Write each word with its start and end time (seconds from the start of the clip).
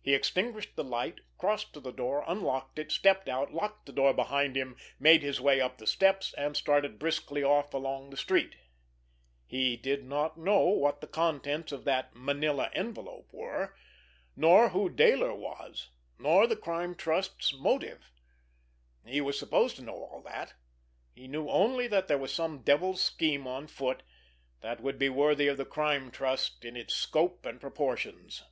He 0.00 0.14
extinguished 0.14 0.76
the 0.76 0.82
light, 0.82 1.20
crossed 1.36 1.74
to 1.74 1.80
the 1.80 1.92
door, 1.92 2.24
unlocked 2.26 2.78
it, 2.78 2.90
stepped 2.90 3.28
out, 3.28 3.52
locked 3.52 3.84
the 3.84 3.92
door 3.92 4.14
behind 4.14 4.56
him, 4.56 4.76
made 4.98 5.22
his 5.22 5.42
way 5.42 5.60
up 5.60 5.76
the 5.76 5.86
steps, 5.86 6.32
and 6.38 6.56
started 6.56 6.98
briskly 6.98 7.42
off 7.42 7.74
along 7.74 8.08
the 8.08 8.16
street. 8.16 8.54
He 9.44 9.76
did 9.76 10.06
not 10.06 10.38
know 10.38 10.62
what 10.64 11.02
the 11.02 11.06
contents 11.06 11.70
of 11.70 11.84
that 11.84 12.14
"manila 12.16 12.70
envelope" 12.72 13.28
were, 13.30 13.76
nor 14.34 14.70
who 14.70 14.88
Dayler 14.88 15.34
was, 15.36 15.90
nor 16.18 16.46
the 16.46 16.56
Crime 16.56 16.94
Trust's 16.94 17.52
motive—he 17.52 19.20
was 19.20 19.38
supposed 19.38 19.76
to 19.76 19.82
know 19.82 20.02
all 20.04 20.22
that—he 20.22 21.28
knew 21.28 21.50
only 21.50 21.86
that 21.88 22.08
there 22.08 22.16
was 22.16 22.32
some 22.32 22.62
devil's 22.62 23.02
scheme 23.02 23.46
on 23.46 23.66
foot 23.66 24.02
that 24.62 24.80
would 24.80 24.98
be 24.98 25.10
worthy 25.10 25.46
of 25.46 25.58
the 25.58 25.66
Crime 25.66 26.10
Trust 26.10 26.64
in 26.64 26.74
its 26.74 26.94
scope 26.94 27.44
and 27.44 27.60
proportions. 27.60 28.44